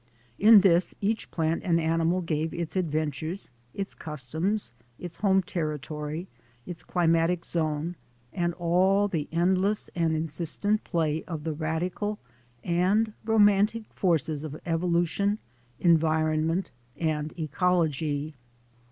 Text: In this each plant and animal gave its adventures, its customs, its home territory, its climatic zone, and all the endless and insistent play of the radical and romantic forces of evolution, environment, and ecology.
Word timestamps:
In 0.39 0.61
this 0.61 0.95
each 0.99 1.29
plant 1.29 1.61
and 1.63 1.79
animal 1.79 2.21
gave 2.21 2.55
its 2.55 2.75
adventures, 2.75 3.51
its 3.71 3.93
customs, 3.93 4.71
its 4.97 5.17
home 5.17 5.43
territory, 5.43 6.27
its 6.65 6.81
climatic 6.81 7.45
zone, 7.45 7.95
and 8.33 8.55
all 8.55 9.07
the 9.07 9.27
endless 9.31 9.91
and 9.95 10.15
insistent 10.15 10.83
play 10.83 11.23
of 11.25 11.43
the 11.43 11.53
radical 11.53 12.17
and 12.63 13.13
romantic 13.25 13.85
forces 13.93 14.43
of 14.43 14.59
evolution, 14.65 15.37
environment, 15.79 16.71
and 16.97 17.31
ecology. 17.39 18.33